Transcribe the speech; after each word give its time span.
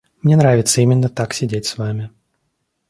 Мне 0.23 0.35
нравится 0.35 0.81
именно 0.81 1.09
так 1.09 1.31
сидеть 1.31 1.67
с 1.67 1.77
вами. 1.77 2.09